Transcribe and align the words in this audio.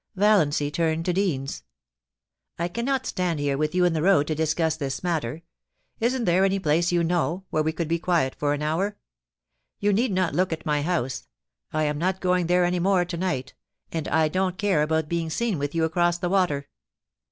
Valiancy 0.15 0.71
turned 0.71 1.05
to 1.05 1.13
Deans. 1.13 1.61
* 2.09 2.35
I 2.57 2.67
cannot 2.69 3.05
stand 3.05 3.39
here 3.39 3.55
with 3.55 3.75
you 3.75 3.85
in 3.85 3.93
the 3.93 4.01
road 4.01 4.25
to 4.25 4.33
discuss 4.33 4.75
this 4.75 5.03
matter. 5.03 5.43
Isn't 5.99 6.25
there 6.25 6.43
any 6.43 6.57
place 6.57 6.91
you 6.91 7.03
know, 7.03 7.45
where 7.51 7.61
we 7.61 7.71
could 7.71 7.87
be 7.87 7.99
quiet 7.99 8.33
for 8.33 8.55
an 8.55 8.63
hour? 8.63 8.97
You 9.79 9.93
need 9.93 10.11
not 10.11 10.33
look 10.33 10.51
at 10.51 10.65
my 10.65 10.81
house. 10.81 11.27
I 11.71 11.83
am 11.83 11.99
not 11.99 12.19
going 12.19 12.47
there 12.47 12.65
any 12.65 12.79
more 12.79 13.05
to 13.05 13.15
night, 13.15 13.53
and 13.91 14.07
I 14.07 14.27
don't 14.27 14.57
care 14.57 14.81
about 14.81 15.07
being 15.07 15.29
seen 15.29 15.59
with 15.59 15.75
you 15.75 15.83
across 15.83 16.17
the 16.17 16.29
water. 16.29 16.67